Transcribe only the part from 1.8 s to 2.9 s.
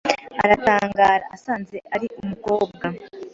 ari umukobwa.